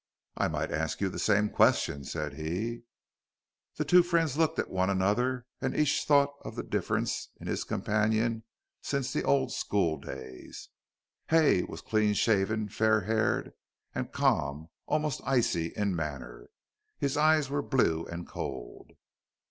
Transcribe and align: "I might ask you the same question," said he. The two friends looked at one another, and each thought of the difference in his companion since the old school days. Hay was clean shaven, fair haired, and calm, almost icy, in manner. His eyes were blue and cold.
"I 0.35 0.47
might 0.47 0.71
ask 0.71 0.99
you 0.99 1.09
the 1.09 1.19
same 1.19 1.47
question," 1.47 2.03
said 2.05 2.33
he. 2.33 2.85
The 3.75 3.85
two 3.85 4.01
friends 4.01 4.35
looked 4.35 4.57
at 4.57 4.71
one 4.71 4.89
another, 4.89 5.45
and 5.61 5.75
each 5.75 6.05
thought 6.05 6.33
of 6.41 6.55
the 6.55 6.63
difference 6.63 7.29
in 7.39 7.45
his 7.45 7.63
companion 7.63 8.43
since 8.81 9.13
the 9.13 9.21
old 9.21 9.51
school 9.53 9.99
days. 9.99 10.69
Hay 11.27 11.61
was 11.61 11.81
clean 11.81 12.15
shaven, 12.15 12.67
fair 12.67 13.01
haired, 13.01 13.53
and 13.93 14.11
calm, 14.11 14.69
almost 14.87 15.21
icy, 15.23 15.67
in 15.75 15.95
manner. 15.95 16.49
His 16.97 17.15
eyes 17.15 17.51
were 17.51 17.61
blue 17.61 18.07
and 18.07 18.27
cold. 18.27 18.93